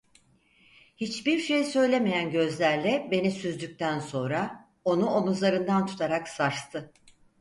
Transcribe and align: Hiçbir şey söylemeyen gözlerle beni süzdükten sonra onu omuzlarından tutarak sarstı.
Hiçbir 0.97 1.39
şey 1.39 1.63
söylemeyen 1.63 2.31
gözlerle 2.31 3.07
beni 3.11 3.31
süzdükten 3.31 3.99
sonra 3.99 4.69
onu 4.85 5.05
omuzlarından 5.09 5.85
tutarak 5.85 6.27
sarstı. 6.29 6.91